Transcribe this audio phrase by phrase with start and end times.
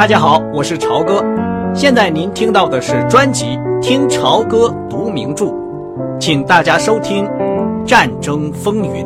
[0.00, 1.22] 大家好，我是朝哥。
[1.74, 3.44] 现在您听到的是专辑
[3.82, 5.44] 《听朝歌读名著》，
[6.18, 7.22] 请大家收听
[7.84, 9.04] 《战争风云》。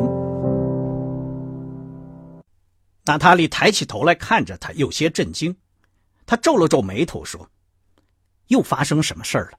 [3.03, 5.53] 娜塔莉抬起头来看着他，有些震惊。
[6.25, 7.45] 他皱了皱眉头说
[8.47, 9.57] ：“又发生什么事儿了？”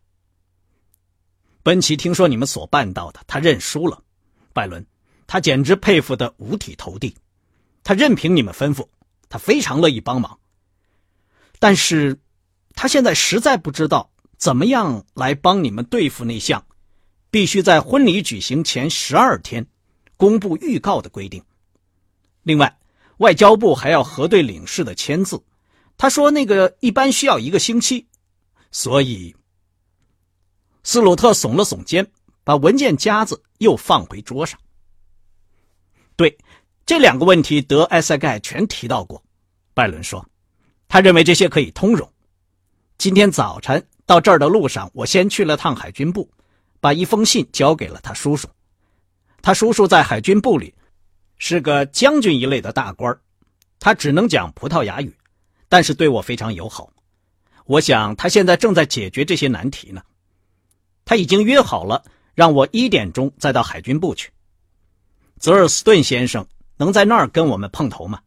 [1.62, 4.02] 本奇听说你们所办到的，他认输了。
[4.54, 4.82] 拜伦，
[5.26, 7.14] 他简直佩服的五体投地。
[7.84, 8.86] 他任凭你们吩咐，
[9.28, 10.38] 他非常乐意帮忙。
[11.58, 12.18] 但是，
[12.74, 16.64] 他现在实在不知道怎么样来帮你们对付那项
[17.30, 19.66] 必须在婚礼举行前十二天
[20.16, 21.42] 公布预告的规定。
[22.42, 22.78] 另外，
[23.18, 25.42] 外交部还要核对领事的签字。
[25.96, 28.06] 他说那个一般需要一个星期，
[28.70, 29.34] 所以
[30.82, 32.06] 斯鲁特耸了耸肩，
[32.44, 34.60] 把文件夹子又放回桌上。
[36.14, 36.36] 对
[36.84, 39.22] 这两个问题，德埃塞盖全提到过。
[39.72, 40.26] 拜伦说。
[40.88, 42.10] 他认为这些可以通融。
[42.98, 46.30] 今天早晨到这儿的路上，我先去了趟海军部，
[46.80, 48.48] 把一封信交给了他叔叔。
[49.42, 50.74] 他叔叔在海军部里
[51.38, 53.16] 是个将军一类的大官
[53.78, 55.14] 他只能讲葡萄牙语，
[55.68, 56.90] 但是对我非常友好。
[57.66, 60.02] 我想他现在正在解决这些难题呢。
[61.04, 64.30] 他已经约好了，让我一点钟再到海军部去。
[65.38, 66.46] 泽尔斯顿先生
[66.78, 68.20] 能在那儿跟我们碰头吗？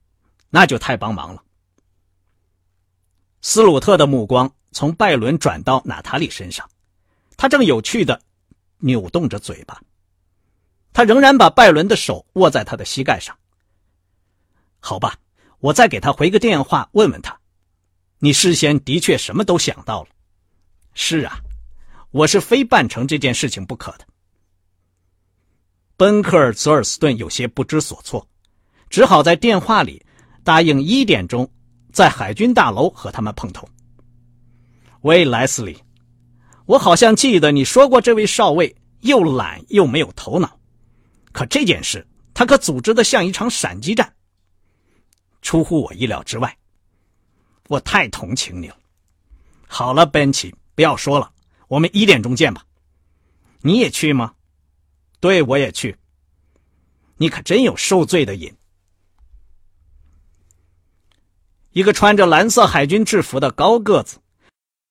[0.50, 1.44] 那就太帮忙了。
[3.42, 6.70] 斯鲁特的目光从拜伦转到娜塔莉身上，
[7.38, 8.22] 他正有趣的
[8.80, 9.82] 扭动着嘴巴。
[10.92, 13.38] 他仍然把拜伦的手握在他的膝盖上。
[14.80, 15.16] 好吧，
[15.60, 17.40] 我再给他回个电话，问问他。
[18.20, 20.10] 你事先的确什么都想到了。
[20.94, 21.40] 是啊，
[22.12, 24.06] 我是非办成这件事情不可的。
[25.96, 28.28] 奔克尔·泽尔斯顿有些不知所措，
[28.90, 30.06] 只好在电话里
[30.44, 31.50] 答应一点钟。
[31.92, 33.68] 在海军大楼和他们碰头。
[35.02, 35.78] 喂，莱斯利，
[36.66, 40.60] 我好像记得你说过，这位少尉又懒又没有头脑。
[41.32, 44.14] 可这件事，他可组织的像一场闪击战，
[45.42, 46.58] 出乎我意料之外。
[47.68, 48.78] 我太同情你了。
[49.68, 51.32] 好了，本奇，不要说了，
[51.68, 52.66] 我们一点钟见吧。
[53.62, 54.34] 你也去吗？
[55.20, 55.96] 对，我也去。
[57.18, 58.54] 你可真有受罪的瘾。
[61.72, 64.18] 一个穿着蓝色海军制服的高个子，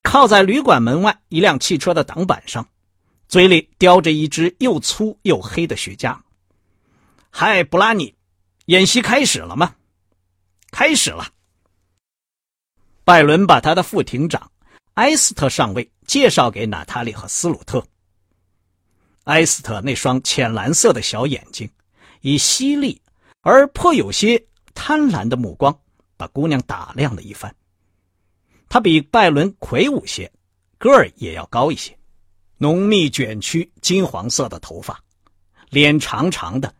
[0.03, 2.69] 靠在旅馆门外一辆汽车的挡板上，
[3.28, 6.17] 嘴里叼着一支又粗又黑的雪茄。
[7.31, 8.15] 嗨，布拉尼，
[8.67, 9.75] 演习开始了吗？
[10.71, 11.28] 开始了。
[13.05, 14.50] 拜伦把他的副艇长
[14.94, 17.84] 埃斯特上尉介绍给娜塔莉和斯鲁特。
[19.25, 21.69] 埃斯特那双浅蓝色的小眼睛，
[22.21, 23.00] 以犀利
[23.43, 24.43] 而颇有些
[24.75, 25.77] 贪婪的目光。
[26.19, 27.55] 把姑娘打量了一番。
[28.69, 30.31] 他比拜伦魁梧些，
[30.77, 31.97] 个儿也要高一些，
[32.59, 35.03] 浓密卷曲金黄色的头发，
[35.71, 36.75] 脸长长的，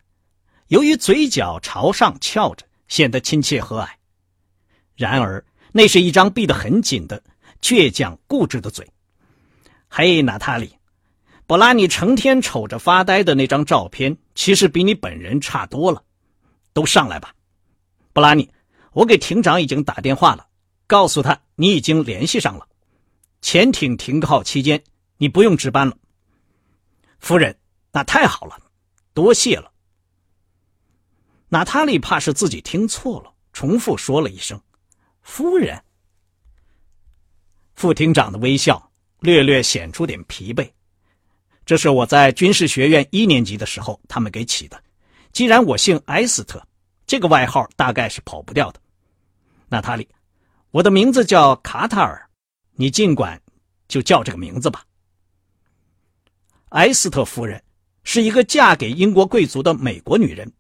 [0.67, 3.89] 由于嘴角朝上翘着，显得亲切和蔼。
[4.97, 7.23] 然而，那是一张闭得很紧的、
[7.63, 8.87] 倔强固执的嘴。
[9.89, 10.71] 嘿，娜塔莉，
[11.47, 16.03] 布拉尼成天瞅着发呆的那张照片，其实比你本人差多了。
[16.75, 17.33] 都上来吧，
[18.13, 18.51] 布拉尼。
[18.93, 20.49] 我给艇长已经打电话了，
[20.87, 22.67] 告诉他你已经联系上了。
[23.41, 24.83] 潜艇停靠期间，
[25.17, 25.97] 你不用值班了。
[27.19, 27.57] 夫人，
[27.93, 28.59] 那太好了，
[29.15, 29.71] 多谢了。
[31.49, 34.61] 娜塔莉怕是自己听错了，重复说了一声
[35.23, 35.83] ：“夫人。”
[37.75, 40.69] 副厅长的微笑略略显出点疲惫。
[41.65, 44.83] 这是我在军事学院一年级的时候他们给起的。
[45.33, 46.68] 既然我姓埃斯特。
[47.09, 48.79] 这个外号大概是跑不掉的，
[49.71, 50.07] 娜塔莉，
[50.71, 52.29] 我的名字叫卡塔尔，
[52.75, 53.41] 你尽管
[53.89, 54.85] 就叫这个名字吧。
[56.69, 57.65] 埃斯特夫人
[58.05, 60.53] 是一个嫁给英国贵族的美国女人，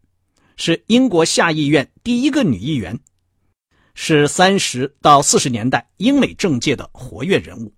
[0.56, 2.98] 是英国下议院第一个女议员，
[3.94, 7.71] 是三十到四十年代英美政界的活跃人物。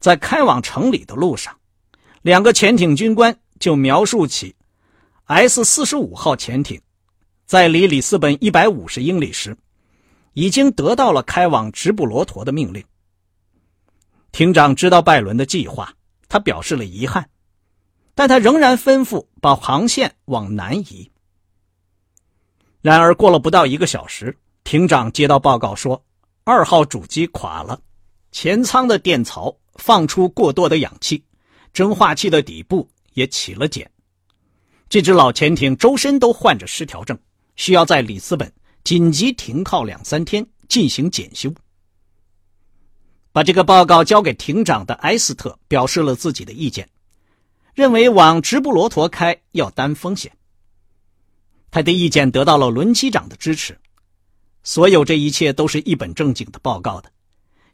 [0.00, 1.54] 在开往城里的路上，
[2.22, 4.56] 两个潜艇军官就描述起。
[5.26, 6.80] S 四十五号潜艇
[7.46, 9.56] 在离里斯本一百五十英里时，
[10.34, 12.84] 已经得到了开往直布罗陀的命令。
[14.30, 15.92] 艇长知道拜伦的计划，
[16.28, 17.28] 他表示了遗憾，
[18.14, 21.10] 但他仍然吩咐把航线往南移。
[22.80, 26.00] 然而，过了不到一个小时，艇长接到报告说，
[26.44, 27.80] 二号主机垮了，
[28.30, 31.24] 前舱的电槽放出过多的氧气，
[31.72, 33.90] 蒸化器的底部也起了茧。
[34.88, 37.18] 这只老潜艇周身都患着失调症，
[37.56, 38.52] 需要在里斯本
[38.84, 41.52] 紧急停靠两三天，进行检修。
[43.32, 46.88] 把这个报告交给艇长的埃斯特表示了自己的意见，
[47.74, 50.32] 认为往直布罗陀开要担风险。
[51.70, 53.78] 他的意见得到了轮机长的支持。
[54.62, 57.10] 所有这一切都是一本正经的报告的，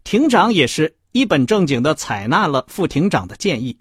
[0.03, 3.79] 艇长也是一本正经的采纳了副艇长的建议，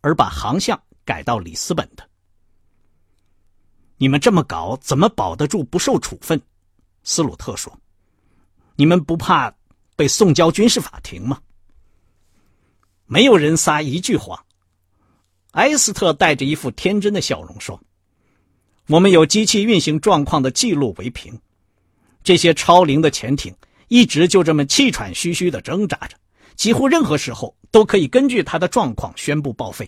[0.00, 2.09] 而把航向改到里斯本的。
[4.02, 6.40] 你们这么搞，怎么保得住不受处分？
[7.04, 7.70] 斯鲁特说
[8.74, 9.54] ：“你们不怕？”
[9.94, 11.38] 被送交军事法庭吗？
[13.04, 14.42] 没有人撒一句谎。
[15.50, 17.78] 埃斯特带着一副天真的笑容说
[18.88, 21.38] ：“我们有机器运行状况的记录为凭。
[22.24, 23.54] 这些超龄的潜艇
[23.88, 26.16] 一直就这么气喘吁吁的挣扎着，
[26.56, 29.86] 几乎任何时候都可以根据它的状况宣布报废。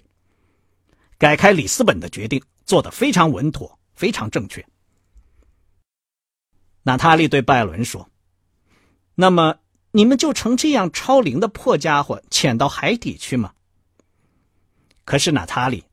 [1.16, 4.64] 改开里斯本的决定做得非常稳妥，非常正确。”
[6.84, 8.08] 娜塔莉对拜伦说
[9.14, 9.58] ：“那么。”
[9.94, 13.52] 你们就成这样超龄的破家伙潜到海底去吗？
[15.04, 15.84] 可是娜塔莉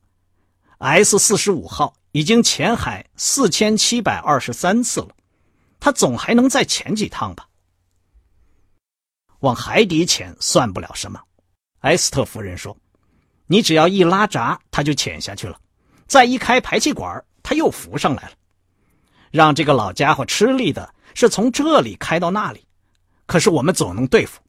[0.78, 5.10] ，S 四十五号已经潜海四千七百二十三次了，
[5.78, 7.46] 他总还能再潜几趟吧？
[9.40, 11.22] 往海底潜算不了什么，
[11.80, 12.74] 埃斯特夫人说
[13.48, 15.60] ：“你只要一拉闸，他就潜下去了；
[16.06, 18.32] 再一开排气管，他又浮上来了。
[19.30, 22.66] 让这个老家伙吃力的是从这里开到那里。”
[23.26, 24.40] 可是我们总能对付。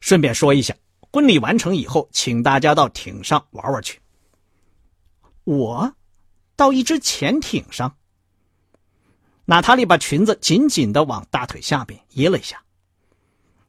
[0.00, 0.76] 顺便说一下，
[1.10, 3.98] 婚礼完成以后，请大家到艇上玩玩去。
[5.44, 5.90] 我，
[6.56, 7.96] 到一只潜艇上。
[9.46, 12.62] 娜塔莉把裙子紧紧的往大腿下边掖了一下。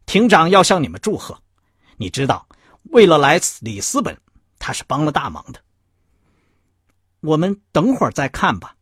[0.06, 1.40] 艇长要向你们祝贺，
[1.96, 2.46] 你知道，
[2.92, 4.20] 为了来里斯本，
[4.60, 5.62] 他是帮了大忙的。
[7.22, 8.76] 我们等会儿再看吧。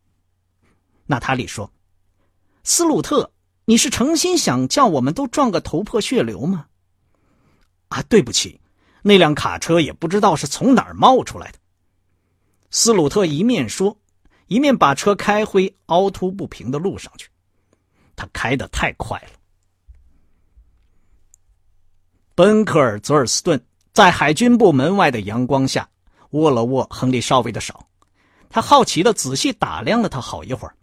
[1.06, 1.72] 娜塔莉说
[2.64, 3.30] ：“斯鲁特。”
[3.68, 6.66] 你是诚心想叫我们都撞个头破血流吗？
[7.88, 8.60] 啊，对不起，
[9.02, 11.58] 那辆卡车也不知道是从哪儿冒出来的。
[12.70, 13.98] 斯鲁特一面说，
[14.46, 17.28] 一面把车开回凹凸不平的路上去。
[18.14, 19.30] 他开得太快了。
[22.36, 23.60] 奔克尔·泽尔斯顿
[23.92, 25.90] 在海军部门外的阳光下
[26.30, 27.85] 握了握亨利少尉的手，
[28.48, 30.74] 他好奇的仔细打量了他好一会儿。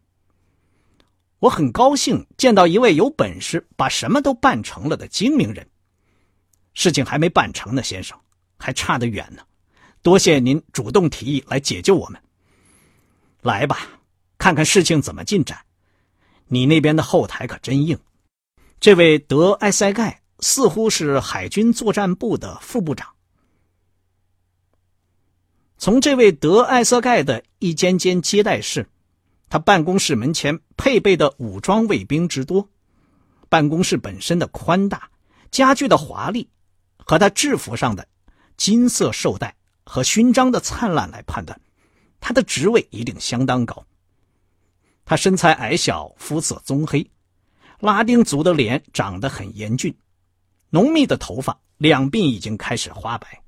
[1.40, 5.68] 我很高兴见到一位有本事把什么都办成了的精明人。
[6.74, 8.18] 事情还没办成呢，先生，
[8.58, 9.44] 还差得远呢。
[10.02, 12.22] 多谢您主动提议来解救我们。
[13.42, 13.88] 来吧，
[14.38, 15.60] 看看事情怎么进展。
[16.48, 17.98] 你那边的后台可真硬。
[18.80, 23.13] 这位德埃塞盖似乎是海军作战部的副部长。
[25.78, 28.88] 从这位德埃瑟盖的一间间接待室。
[29.50, 32.68] 他办公室门前配备的武装卫兵之多，
[33.50, 35.12] 办公室本身的宽大，
[35.52, 36.50] 家具的华丽，
[36.98, 38.08] 和他制服上的
[38.58, 41.62] 金色绶带和勋章的灿烂来判断，
[42.20, 43.86] 他的职位一定相当高。
[45.06, 47.12] 他身材矮小，肤色棕黑，
[47.80, 49.96] 拉丁族的脸长得很严峻，
[50.72, 53.43] 浓密的头发两鬓已经开始花白。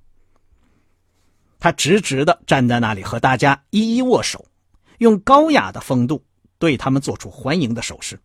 [1.66, 4.46] 他直直的站在那里，和大家一一握手。
[5.00, 6.24] 用高雅的风度
[6.60, 8.20] 对他们做出欢迎的手势。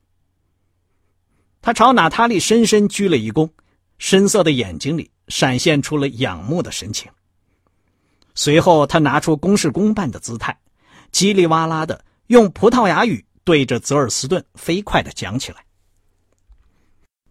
[1.62, 3.48] 他朝娜塔莉深深鞠了一躬，
[3.96, 7.10] 深色的眼睛里闪现出了仰慕的神情。
[8.34, 10.54] 随后，他拿出公事公办的姿态，
[11.10, 15.64] 叽里哇啦的用葡萄牙语对着泽尔斯顿飞快的讲起来。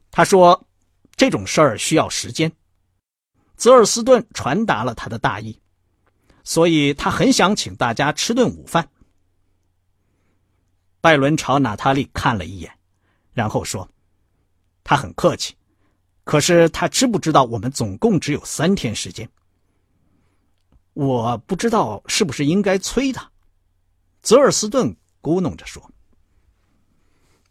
[0.09, 0.67] 他说
[1.15, 2.51] ：“这种事儿需要时间。”
[3.55, 5.55] 泽尔斯顿传达了他的大意，
[6.49, 8.89] 所以他很想请大家吃顿午饭。
[10.99, 12.73] 拜伦朝娜塔莉看了一眼，
[13.33, 13.87] 然后说
[14.83, 15.55] ：“他很客气，
[16.23, 19.29] 可是他知不知道我们总共只有三天时间？
[20.93, 23.29] 我不知道是不是应该催他。”
[24.23, 25.91] 泽尔斯顿咕哝着说：“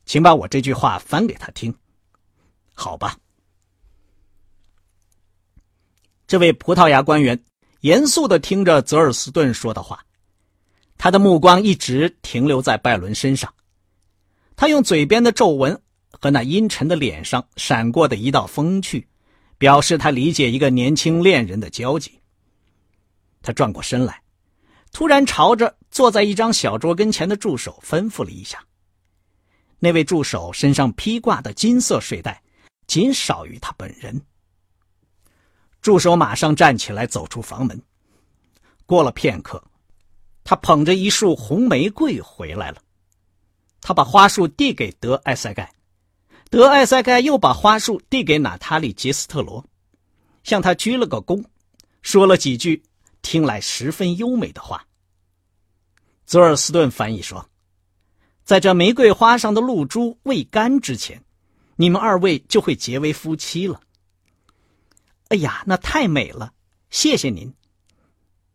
[0.07, 1.73] 请把我这句话翻给他听，
[2.75, 3.17] 好吧？”
[6.27, 7.45] 这位葡萄牙官员
[7.81, 10.05] 严肃的听着泽尔斯顿说的话。
[10.97, 13.55] 他的目光一直停留在拜伦身上，
[14.57, 15.81] 他用嘴边的皱纹
[16.11, 19.07] 和那阴沉的脸上闪过的一道风趣，
[19.59, 22.19] 表示他理解一个年轻恋人的焦急。
[23.43, 24.21] 他转过身来，
[24.91, 28.65] 突然朝着坐在一张小桌跟前的助手吩咐了一下。
[29.79, 32.43] 那位助手身上披挂的金色睡袋，
[32.89, 34.21] 仅少于他本人。
[35.89, 37.81] 助手马上站起来走出房门。
[38.85, 39.65] 过了片刻。
[40.45, 42.83] 他捧着一束红玫瑰回来了。
[43.81, 45.73] 他把花束递给德埃塞盖，
[46.51, 49.65] 德埃塞盖又把花束递给娜塔莉·杰斯特罗，
[50.45, 51.43] 向他鞠了个躬，
[52.03, 52.83] 说了几句
[53.23, 54.87] 听来十分优美的话。
[56.27, 57.49] 泽尔斯顿翻译说
[58.45, 61.23] ：“在这玫瑰花上的露珠未干之前，
[61.77, 63.81] 你们二位就会结为夫妻了。”
[65.29, 66.55] 哎呀，那太美了！
[66.91, 67.55] 谢谢您。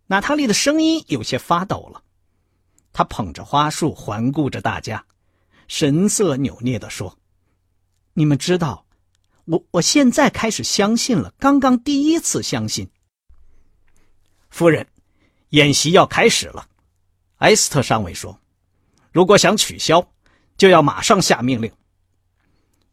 [0.07, 2.03] 娜塔莉的声音有些发抖了，
[2.91, 5.05] 她捧着花束环顾着大家。
[5.67, 7.17] 神色扭捏的说
[8.13, 8.85] ：“你们知道，
[9.45, 12.89] 我我现在开始相信了，刚刚第一次相信。”
[14.49, 14.87] 夫人，
[15.49, 16.67] 演习要开始了，
[17.37, 18.39] 埃斯特上尉说
[19.13, 20.11] ：“如果想取消，
[20.57, 21.71] 就要马上下命令。”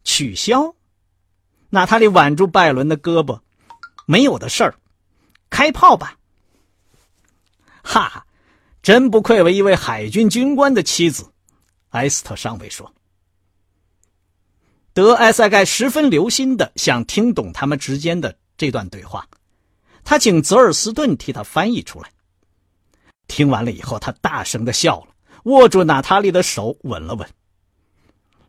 [0.03, 0.75] 取消？
[1.69, 3.41] 娜塔莉挽住拜伦的胳膊
[4.11, 4.75] ：“没有的事儿，
[5.49, 6.17] 开炮吧！”
[7.81, 8.25] 哈哈，
[8.83, 11.31] 真不愧为一位海军军官的妻子。
[11.91, 12.93] 埃斯特上尉说
[14.91, 19.25] ：“德埃塞盖十分留心的想听懂他们之间的这段对话，
[20.03, 22.11] 他请泽尔斯顿替他翻译出来。
[23.27, 25.15] 听完了以后，他大声的笑了，
[25.45, 27.25] 握住娜塔莉的手吻了吻。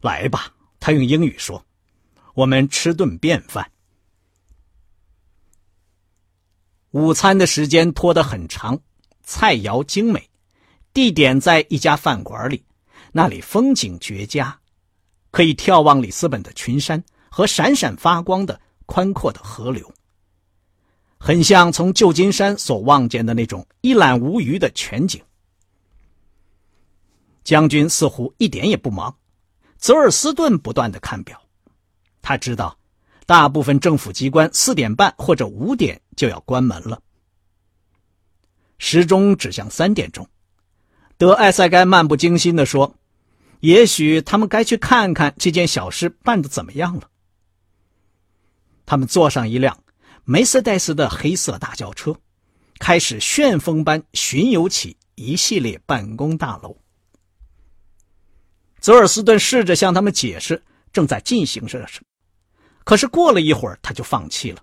[0.00, 1.64] 来吧，他用英语说
[2.34, 3.64] ：‘我们吃顿便饭。’
[6.92, 8.78] 午餐的时间拖得很长，
[9.22, 10.30] 菜肴精美，
[10.94, 12.64] 地点在一家饭馆里。”
[13.14, 14.58] 那里风景绝佳，
[15.30, 19.92] 可以眺望里斯本的群山和闪闪发光的宽阔的河流，
[21.18, 25.20] 很像从旧金山所望见的那种一览无余的全景。
[27.44, 29.14] 将军似乎一点也不忙，
[29.76, 31.38] 泽尔斯顿不断的看表，
[32.22, 32.74] 他知道，
[33.32, 37.00] 大部分政府机关四点半或者五点就要关门了。
[38.76, 40.28] 时钟指向三点钟，
[41.16, 42.94] 德埃塞盖漫不经心地说。
[43.60, 47.08] 也许他们该去看看这件小事办得怎么样了。
[48.84, 49.82] 他们坐上一辆
[50.24, 52.14] 梅赛德斯的黑色大轿车，
[52.78, 56.76] 开始旋风般巡游起一系列办公大楼。
[58.78, 60.62] 泽尔斯顿试着向他们解释
[60.92, 62.11] 正在进行着什么，
[62.84, 64.62] 可是过了一会儿他就放弃了，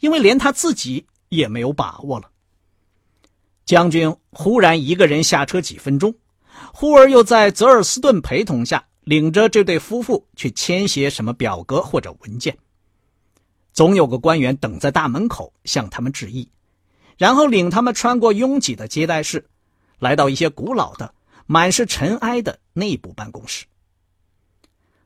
[0.00, 2.30] 因为连他自己也没有把握了。
[3.64, 6.14] 将军忽然一个人下车几分钟。
[6.72, 12.56] 忽而又在泽尔斯顿陪同下，领着这对夫妇去签写什么表格或者文件。
[13.72, 16.48] 总有个官员等在大门口向他们致意，
[17.18, 19.46] 然后领他们穿过拥挤的接待室，
[19.98, 21.12] 来到一些古老的、
[21.44, 23.66] 满是尘埃的内部办公室。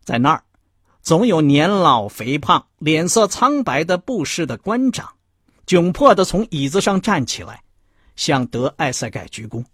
[0.04, 0.44] 在那儿，
[1.02, 5.14] 总有年老肥胖、脸色苍白的布氏的官长，
[5.66, 7.62] 窘迫地从椅子上站起来，
[8.16, 9.64] 向德艾塞盖鞠躬。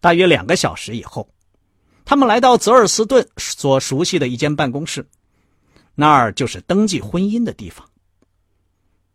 [0.00, 1.28] 大约两个小时以后，
[2.06, 5.06] 他们来到泽尔斯顿所熟悉的一间办公室，
[5.94, 7.86] 那儿就是登记婚姻的地方。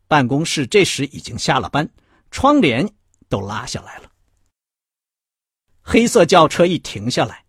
[0.08, 1.90] 办公室这时已经下了班，
[2.30, 2.88] 窗帘
[3.28, 4.12] 都拉下来了。
[5.82, 7.45] 黑色轿车一停下来，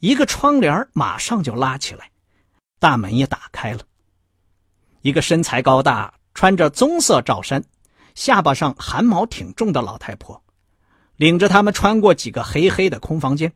[0.00, 2.10] 一个窗帘马上就拉起来，
[2.78, 3.80] 大门也打开了。
[5.02, 7.64] 一个身材高大、穿着棕色罩衫、
[8.14, 10.42] 下巴上汗毛挺重的老太婆。
[11.16, 13.52] 领着他们穿过几个黑黑的空房间，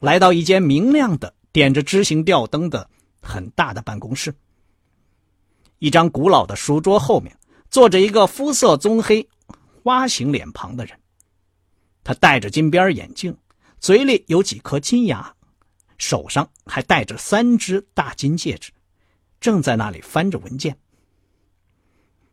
[0.00, 2.90] 来到一间明亮的、点着枝形吊灯的
[3.22, 4.34] 很大的办公室。
[5.78, 7.38] 一张古老的书桌后面
[7.70, 9.28] 坐着一个肤色棕黑、
[9.84, 10.98] 花形脸庞的人，
[12.02, 13.36] 他戴着金边眼镜，
[13.78, 15.32] 嘴里有几颗金牙，
[15.98, 18.72] 手上还戴着三只大金戒指，
[19.40, 20.78] 正在那里翻着文件。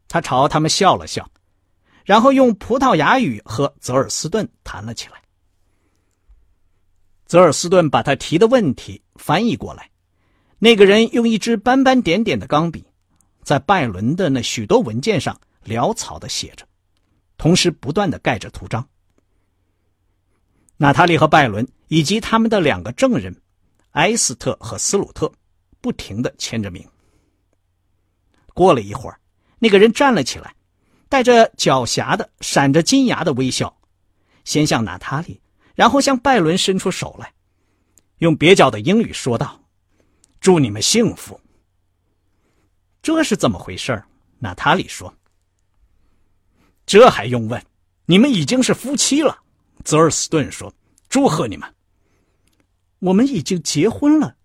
[0.08, 1.30] 他朝他们笑了笑。
[2.06, 5.24] 然后用葡萄牙语和泽尔斯顿谈了起来。
[7.26, 9.90] 泽尔斯顿把他提的问题翻译过来。
[10.60, 12.86] 那个人用一支斑斑点点的钢笔，
[13.42, 16.68] 在拜伦的那许多文件上潦草的写着，
[17.38, 18.88] 同时不断的盖着图章。
[20.78, 23.36] 娜塔莉和拜伦以及他们的两个证人
[23.96, 25.30] 埃斯特和斯鲁特，
[25.82, 26.88] 不停的签着名。
[28.54, 29.20] 过了一会儿，
[29.60, 30.56] 那个人站了起来。
[31.08, 33.80] 带着狡黠的、闪着金牙的微笑，
[34.44, 35.40] 先向娜塔莉，
[35.76, 37.32] 然后向拜伦伸出手来，
[38.18, 39.62] 用蹩脚的英语说道
[40.42, 41.40] ：“祝你们幸福。”
[43.04, 44.04] 这是怎么回事
[44.40, 45.14] 娜塔莉说
[46.88, 47.64] ：“这还用问？
[48.08, 49.38] 你们已经是夫妻了。”
[49.86, 50.74] 泽尔斯顿说
[51.08, 51.72] ：“祝贺你们。”
[53.00, 54.36] 我们已经结婚了，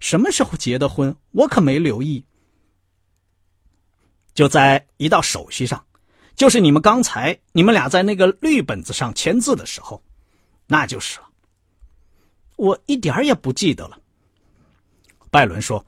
[0.00, 1.16] 什么时候结的婚？
[1.32, 2.24] 我可没留意。
[4.34, 5.82] 就在一道手续上。
[6.34, 10.02] 就是你们刚才你们俩在那个绿本子上签字的时候，
[10.66, 11.30] 那就是了。
[12.56, 13.98] 我一点也不记得了。
[15.30, 15.82] 拜伦说：“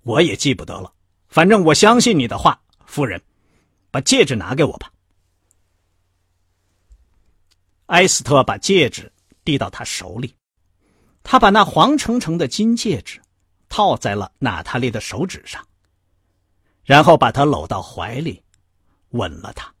[0.00, 0.90] 我也记不得了，
[1.28, 3.22] 反正我相信你的话，夫人，
[3.90, 4.90] 把戒指拿给我吧。”
[7.92, 9.12] 埃斯特把戒指
[9.44, 10.34] 递到他手里，
[11.22, 13.20] 他把那黄澄澄的金戒指
[13.68, 15.64] 套在了娜塔莉的手指上，
[16.84, 18.42] 然后把她搂到怀里，
[19.10, 19.72] 吻了她。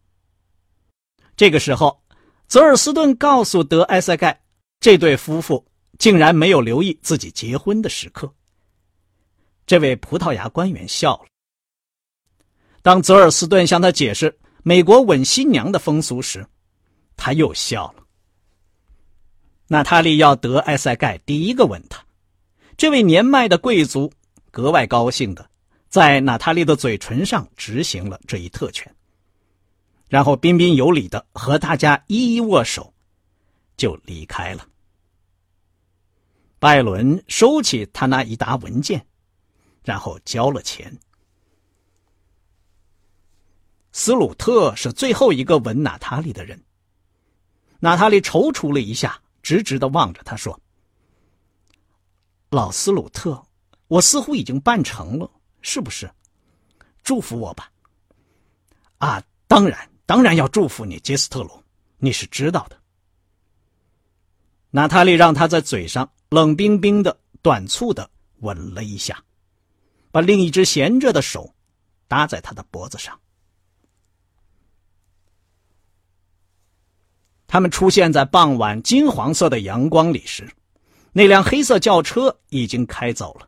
[1.36, 2.02] 这个时候，
[2.46, 4.40] 泽尔斯顿告诉德埃塞盖，
[4.80, 5.66] 这对夫妇
[5.98, 8.32] 竟然没有留意自己结婚的时刻。
[9.66, 11.26] 这位葡萄牙官员笑了。
[12.82, 16.46] 当泽尔斯顿向他解释美国吻新娘的风俗时，
[17.16, 18.01] 他又笑了。
[19.72, 22.04] 娜塔莉要德埃塞盖第一个吻他，
[22.76, 24.12] 这位年迈的贵族
[24.50, 25.48] 格外高兴的，
[25.88, 28.94] 在娜塔莉的嘴唇上执行了这一特权，
[30.10, 32.92] 然后彬彬有礼的和大家一一握手，
[33.74, 34.68] 就离开了。
[36.58, 39.06] 拜伦收起他那一沓文件，
[39.84, 40.98] 然后交了钱。
[43.92, 46.62] 斯鲁特是最后一个吻娜塔莉的人。
[47.80, 49.18] 娜塔莉踌躇了一下。
[49.42, 50.58] 直直的望着他说
[52.50, 53.44] ：“老斯鲁特，
[53.88, 55.30] 我似乎已经办成了，
[55.60, 56.10] 是不是？
[57.02, 57.70] 祝福我吧。
[58.98, 61.64] ”“啊，当然，当然要祝福你，杰斯特罗，
[61.98, 62.78] 你是知道的。”
[64.70, 68.08] 娜塔莉让他在嘴上冷冰冰的、短促的
[68.38, 69.22] 吻了一下，
[70.10, 71.54] 把另一只闲着的手
[72.08, 73.20] 搭在他的脖子上。
[77.52, 80.48] 他们出现在傍晚金黄色的阳光里时，
[81.12, 83.46] 那辆黑色轿车已经开走了。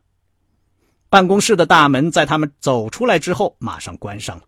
[1.09, 4.43] 办公室的大门在他们走出来之后马上关上了。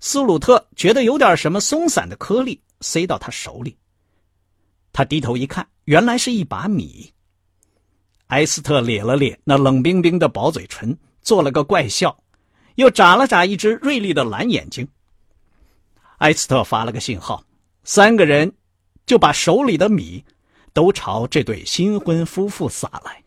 [0.00, 3.76] 斯鲁特觉得有点什么松散的颗粒塞到他手里，
[4.92, 7.12] 他低头一看，原来是一把米。
[8.26, 12.18] 埃斯特咧了咧那冷冰冰的薄嘴唇，做了个怪笑，
[12.74, 14.88] 又眨了眨一只锐利的蓝眼睛。
[16.18, 17.45] 埃斯特发了个信号。
[17.86, 18.52] 三个人
[19.06, 20.24] 就把手里的米
[20.72, 23.22] 都朝这对新婚夫妇撒来。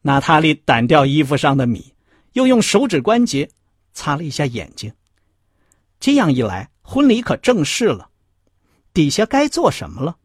[0.00, 1.94] 娜塔莉掸掉衣服上的米，
[2.32, 3.50] 又用手指关节
[3.92, 4.90] 擦了一下眼睛。
[6.00, 8.08] 这样一来，婚礼可正式了。
[8.94, 10.16] 底下该做什么了？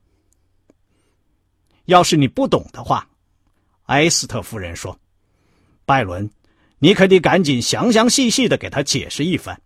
[1.86, 3.10] 要是你不懂的话，
[3.88, 4.98] 埃斯特夫人说
[5.86, 6.30] ：“拜伦，
[6.78, 9.62] 你可得赶紧详详细细的给他解释一番。”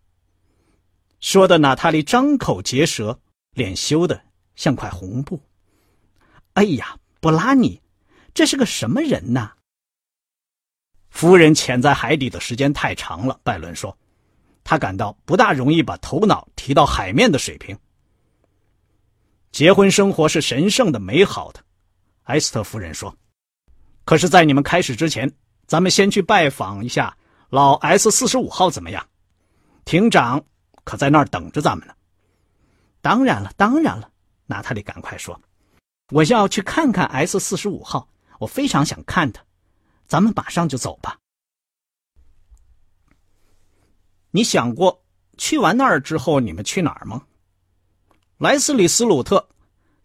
[1.24, 3.18] 说的娜塔莉张口结舌，
[3.54, 4.22] 脸羞得
[4.58, 5.42] 像块红布。
[6.52, 7.82] 哎呀，布拉尼，
[8.34, 9.54] 这是个什么人呐？
[11.12, 13.98] 夫人潜在海底的时间太长了，拜伦说，
[14.66, 17.76] 他感到不大容易把头脑提到海面的水平。
[19.54, 21.62] 结婚生活是神圣的、美好的，
[22.24, 23.16] 埃斯特夫人说。
[24.04, 25.32] 可是，在你们开始之前，
[25.68, 27.16] 咱们先去拜访一下
[27.50, 29.08] 老 S 四十五号怎么样？
[29.86, 30.44] 庭长。
[30.84, 31.94] 可在那儿等着咱们呢。
[33.02, 34.12] 当然了，当然了，
[34.46, 35.42] 娜塔莉赶快说
[36.12, 38.08] ：“我要去看看 S 四十五号，
[38.40, 39.44] 我非常想看他。
[40.08, 41.20] 咱们马上就走吧。”
[44.32, 45.04] 你想过
[45.38, 47.26] 去完那儿之后你们去哪儿吗？
[48.38, 49.50] 莱斯里斯鲁特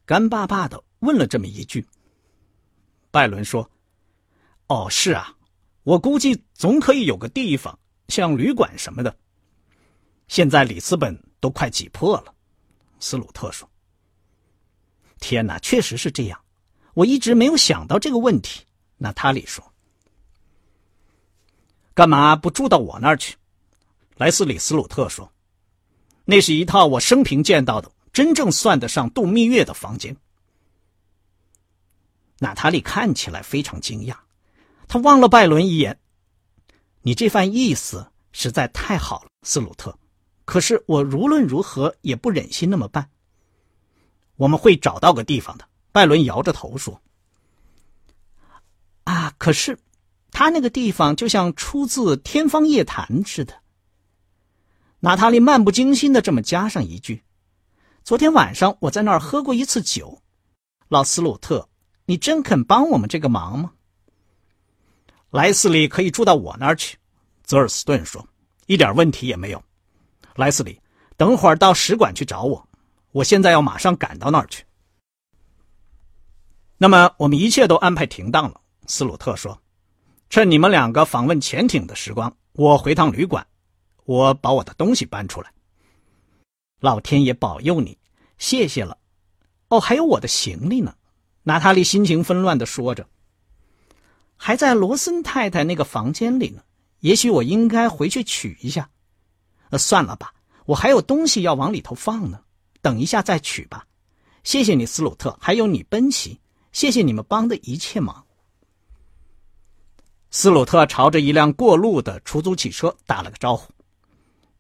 [0.05, 1.87] 干巴巴的问了这么一句。
[3.11, 3.71] 拜伦说
[4.67, 5.35] ：“哦，是啊，
[5.83, 9.17] 我估计总可以有个地方，像旅馆什么的。”
[10.29, 12.35] 现在里斯本都快挤破了，
[13.01, 13.69] 斯鲁特说
[15.19, 16.39] ：“天哪，确实是这样，
[16.95, 18.65] 我一直没有想到这个问题。”
[18.99, 19.73] 娜塔莉说
[21.95, 23.37] ：“干嘛不住到我那儿去？”
[24.17, 25.33] 莱斯里斯鲁特说
[26.27, 30.17] ：“那是一套我生平见到的真正算得上度蜜月的房间。”
[32.41, 34.17] 娜塔莉看起来非常惊讶，
[34.87, 36.01] 他望了拜伦一眼
[37.03, 39.97] ：“你这番意思实在太好了，斯鲁特。”
[40.49, 43.11] 可是我无论如何也不忍心那么办。
[44.37, 45.69] 我们会找到个地方的。
[45.93, 47.03] 拜伦摇着头说
[49.05, 49.79] ：“啊，可是，
[50.31, 53.53] 他那个地方就像出自《天方夜谭》似的。”
[55.01, 57.23] 娜塔莉漫不经心的这么加上一句
[58.03, 60.23] ：“昨天晚上我在那儿喝过一次酒。”
[60.89, 61.69] 老斯鲁特，
[62.07, 63.73] 你真肯帮我们这个忙吗？
[65.29, 66.97] 莱斯利可以住到我那儿去，
[67.45, 68.27] 泽尔斯顿说
[68.65, 69.63] ：“一点问题也没有。”
[70.39, 70.81] 莱斯利，
[71.17, 72.69] 等会儿到使馆去找我，
[73.11, 74.65] 我现在要马上赶到那儿去。
[76.77, 78.61] 那么我们一切都安排停当了。
[78.87, 79.61] 斯鲁特说
[80.31, 83.45] ：“趁你们两个访问潜艇的时光，我回趟旅馆，
[84.05, 85.53] 我把我的东西搬出来。
[86.79, 87.99] 老天爷保佑你，
[88.39, 88.97] 谢谢了。
[89.71, 90.95] 哦，还有我的行李呢，
[91.43, 93.09] 娜塔莉心情纷乱的说着
[94.39, 96.63] ：“还在罗森太太那个房间里呢，
[97.01, 98.89] 也许我应该回去取一下。
[99.71, 100.35] 呃，算了吧，
[100.67, 102.41] 我还有东西要往里头放呢，
[102.81, 103.87] 等一下再取吧。
[104.45, 106.41] 谢谢你，斯鲁特，还有你，奔奇，
[106.73, 108.25] 谢谢你们帮的一切忙。”
[110.31, 113.73] 斯鲁特朝着一辆过路的出租汽车打了个招呼：“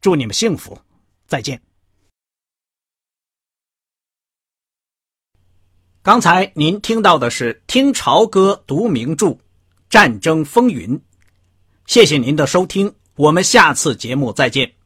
[0.00, 0.78] 祝你们幸福，
[1.26, 1.60] 再见。”
[6.00, 9.36] 刚才您听到的是《听潮歌读名著：
[9.90, 10.98] 战争风云》，
[11.86, 14.77] 谢谢您的收听，我们下次节目再见。